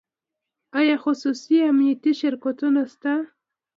[0.77, 3.13] آیا خصوصي امنیتي شرکتونه شته؟